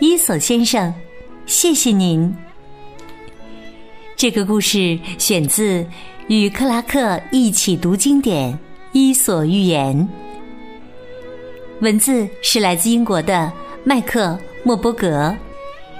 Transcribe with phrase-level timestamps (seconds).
[0.00, 0.88] 伊索先生》，
[1.44, 2.34] 谢谢您。
[4.16, 5.82] 这个故事选自
[6.26, 8.58] 《与克拉克一起读经典：
[8.92, 9.94] 伊索寓言》。
[11.82, 13.52] 文字是来自英国的
[13.84, 15.36] 麦克莫伯格，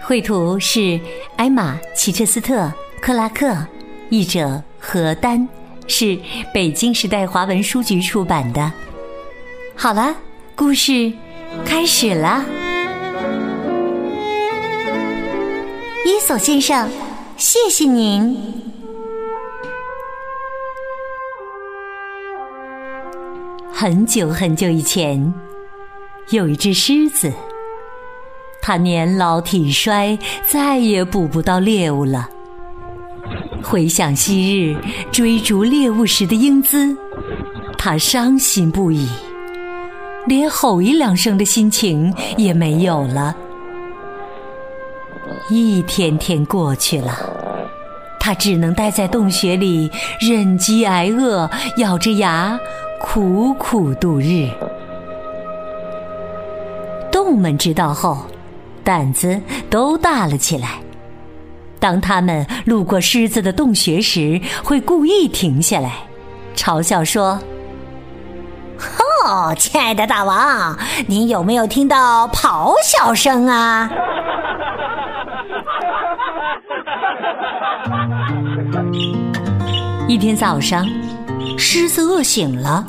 [0.00, 0.98] 绘图是
[1.36, 3.54] 艾玛齐彻斯特克拉克，
[4.08, 5.46] 译者何丹，
[5.86, 6.18] 是
[6.54, 8.72] 北京时代华文书局出版的。
[9.74, 10.16] 好了，
[10.56, 11.12] 故事
[11.66, 12.42] 开始了。
[16.04, 16.90] 伊索先生，
[17.36, 18.36] 谢谢您。
[23.72, 25.32] 很久很久以前。
[26.30, 27.32] 有一只狮子，
[28.60, 32.28] 它年老体衰，再也捕不到猎物了。
[33.62, 34.76] 回想昔日
[35.12, 36.96] 追逐猎物时的英姿，
[37.78, 39.08] 它伤心不已，
[40.26, 43.36] 连吼一两声的心情也没有了。
[45.48, 47.12] 一天天过去了，
[48.18, 52.58] 它只能待在洞穴里，忍饥挨饿，咬着牙，
[53.00, 54.48] 苦苦度日。
[57.10, 58.18] 动物们知道后，
[58.84, 60.78] 胆子都大了起来。
[61.78, 65.92] 当他们路过狮子的洞穴时，会故意停下来，
[66.54, 67.40] 嘲笑说
[69.26, 73.90] ：“哦，亲爱的大王，您有没有听到咆哮声啊？”
[80.08, 80.86] 一天早上，
[81.58, 82.86] 狮子饿醒了。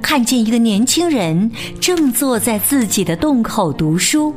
[0.00, 4.34] 看见一个年轻人正坐在自己的洞口读书，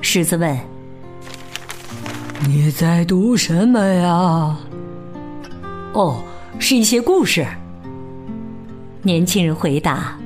[0.00, 0.56] 狮子问
[2.48, 4.56] ：“你在读什么呀
[5.92, 6.22] ？”“哦，
[6.58, 7.46] 是一些故事。”
[9.02, 10.16] 年轻人回答。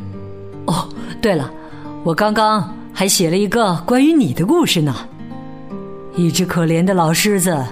[0.66, 0.86] “哦，
[1.22, 1.50] 对了，
[2.02, 4.94] 我刚刚还写了一个关于你的故事呢。
[6.16, 7.64] 一只可怜的老狮子，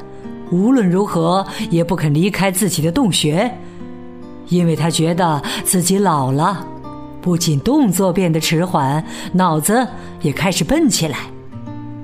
[0.51, 3.51] 无论如何也不肯离开自己的洞穴。”
[4.49, 6.67] 因为他觉得自己老了，
[7.23, 9.03] 不仅动作变得迟缓，
[9.33, 9.87] 脑子
[10.21, 11.21] 也开始笨起来，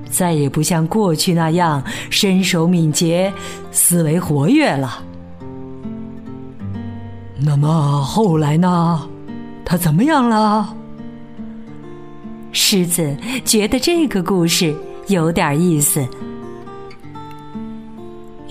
[0.09, 3.31] 再也不像过去那样身手敏捷、
[3.71, 5.03] 思维活跃了。
[7.37, 9.07] 那么后来呢？
[9.63, 10.73] 他怎么样了？
[12.51, 14.73] 狮子觉得这个故事
[15.07, 16.03] 有点意思。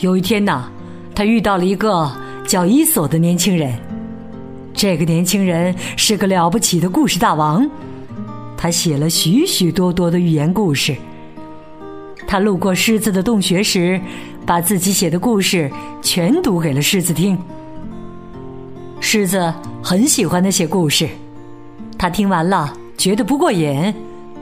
[0.00, 0.70] 有一天呢，
[1.12, 2.08] 他遇到了一个
[2.46, 3.74] 叫伊索的年轻人。
[4.72, 7.68] 这个年轻人是个了不起的故事大王，
[8.56, 10.94] 他写了许许多多的寓言故事。
[12.28, 14.00] 他路过狮子的洞穴时，
[14.46, 15.68] 把自己写的故事
[16.00, 17.36] 全读给了狮子听。
[19.00, 21.08] 狮子很喜欢那些故事，
[21.98, 23.92] 他听完了觉得不过瘾，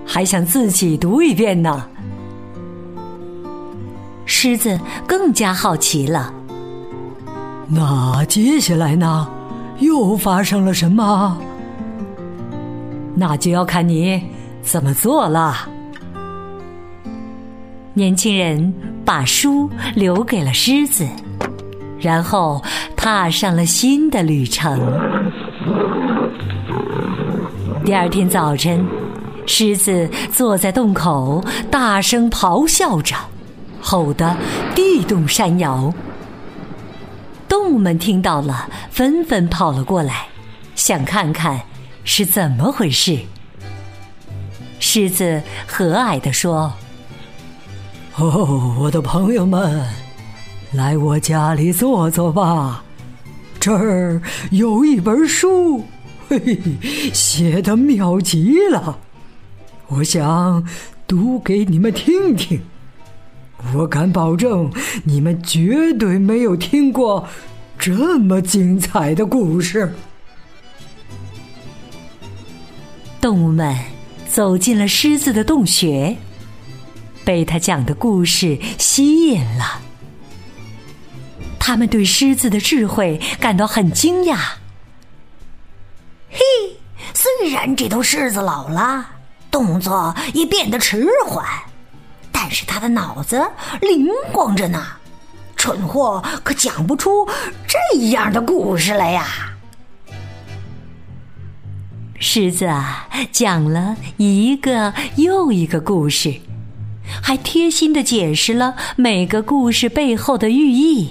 [0.05, 1.89] 还想自己读一遍呢。
[4.27, 6.33] 狮子更加好奇了。
[7.69, 9.27] 那接下来呢？
[9.79, 11.39] 又发生了什么？
[13.15, 14.23] 那就要看你
[14.63, 15.69] 怎么做了。
[17.95, 21.07] 年轻人把书留给了狮子，
[21.99, 22.63] 然后
[22.95, 24.81] 踏上了新的旅程。
[27.85, 28.85] 第二天早晨，
[29.47, 33.15] 狮子坐在洞口，大声咆哮着，
[33.87, 34.37] 吼得
[34.75, 35.95] 地动山摇。
[37.49, 40.27] 动物们听到了，纷纷跑了过来，
[40.75, 41.61] 想看看
[42.03, 43.21] 是怎么回事。
[44.81, 46.73] 狮子和蔼地说
[48.19, 49.87] ：“哦，我的朋友们，
[50.73, 52.83] 来我家里坐坐吧，
[53.61, 55.85] 这儿有一本书，
[56.29, 56.61] 嘿嘿，
[57.15, 58.99] 写的妙极了，
[59.87, 60.67] 我想
[61.07, 62.61] 读给你们听听。
[63.75, 64.71] 我敢保证，
[65.05, 67.29] 你们绝对没有听过。”
[67.79, 69.95] 这么精彩的故事！
[73.21, 73.77] 动物们
[74.27, 76.17] 走进了狮子的洞穴，
[77.23, 79.83] 被他讲的故事吸引了。
[81.59, 84.37] 他们对狮子的智慧感到很惊讶。
[86.31, 86.41] 嘿，
[87.13, 89.07] 虽然这头狮子老了，
[89.51, 91.45] 动作也变得迟缓，
[92.59, 93.51] 是他的脑子
[93.83, 94.83] 灵光着呢，
[95.57, 97.29] 蠢货可讲不出
[97.69, 99.27] 这样的故事来呀。
[102.19, 106.41] 狮子啊，讲了一个又一个故事，
[107.23, 111.11] 还贴心的解释了每个故事背后的寓意。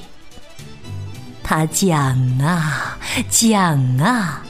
[1.43, 2.97] 他讲啊
[3.29, 4.41] 讲啊，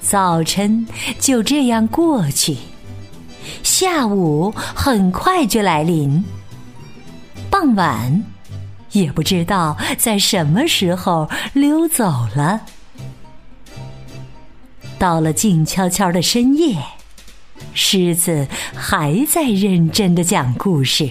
[0.00, 0.86] 早晨
[1.20, 2.56] 就这样过去，
[3.62, 6.24] 下午很快就来临，
[7.50, 8.24] 傍晚
[8.92, 12.04] 也不知道在什么时候溜走
[12.34, 12.60] 了。
[14.98, 16.76] 到了静悄悄的深夜，
[17.74, 21.10] 狮子还在认真的讲故事。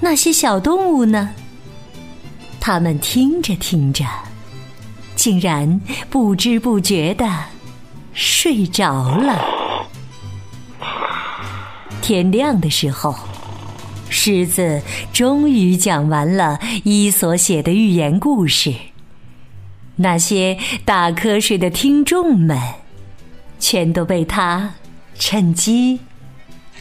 [0.00, 1.30] 那些小动物呢？
[2.60, 4.04] 它们听着听着，
[5.16, 7.28] 竟然不知不觉的
[8.14, 9.57] 睡着了。
[12.00, 13.14] 天亮的时候，
[14.08, 14.80] 狮子
[15.12, 18.74] 终于讲完了伊索写的寓言故事。
[19.96, 22.56] 那些打瞌睡的听众们，
[23.58, 24.72] 全都被他
[25.18, 25.98] 趁机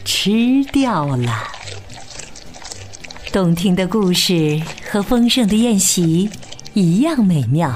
[0.06, 1.44] 吃掉了。
[3.34, 6.30] 动听的故事和丰盛的宴席
[6.74, 7.76] 一样美妙，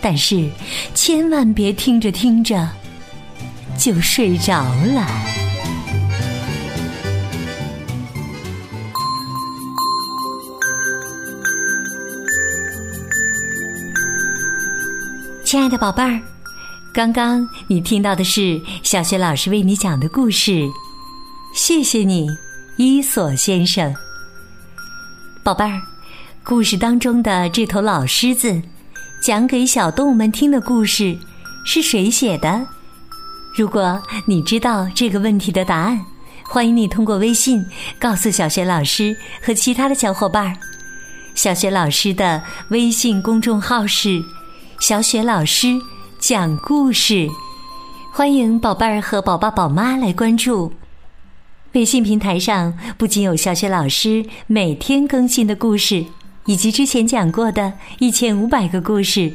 [0.00, 0.48] 但是
[0.94, 2.68] 千万别听着听着
[3.76, 5.43] 就睡着了。
[15.44, 16.18] 亲爱的宝贝儿，
[16.90, 20.66] 刚刚你听到的是小学老师为你讲的故事，
[21.54, 22.26] 谢谢你，
[22.78, 23.94] 伊索先生。
[25.44, 25.82] 宝贝儿，
[26.42, 28.60] 故事当中的这头老狮子
[29.22, 31.14] 讲给小动物们听的故事
[31.66, 32.66] 是谁写的？
[33.54, 36.00] 如果你知道这个问题的答案，
[36.48, 37.62] 欢迎你通过微信
[37.98, 40.56] 告诉小学老师和其他的小伙伴。
[41.34, 44.24] 小学老师的微信公众号是。
[44.86, 45.80] 小雪老师
[46.18, 47.26] 讲故事，
[48.12, 50.70] 欢迎宝贝儿和宝爸宝妈来关注。
[51.72, 56.04] 微信平台上不仅有小雪老师每天更新的故事，
[56.44, 59.32] 以及之前讲过的一千五百个故事，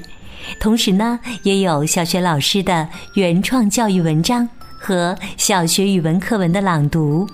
[0.60, 4.48] 同时呢，也有小雪老师的原创教育文章
[4.78, 7.28] 和小学语文课文的朗读。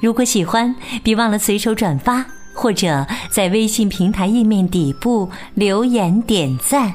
[0.00, 0.72] 如果喜欢，
[1.02, 6.94] 别忘了随手转发，或者在微信平台页面底部留言点赞。